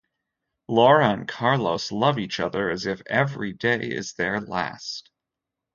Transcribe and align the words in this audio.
Laura 0.67 1.09
and 1.11 1.27
Carlos 1.27 1.91
love 1.91 2.17
each 2.17 2.39
other 2.39 2.71
as 2.71 2.87
if 2.87 3.03
every 3.05 3.53
day 3.53 3.79
is 3.87 4.13
their 4.13 4.41
last. 4.41 5.11